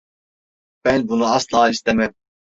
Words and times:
Ben 0.85 1.07
bunu 1.07 1.25
asla 1.27 1.69
istemem. 1.69 2.13